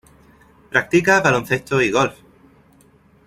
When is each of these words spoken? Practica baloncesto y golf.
Practica 0.71 1.19
baloncesto 1.21 1.79
y 1.79 1.91
golf. 1.91 2.15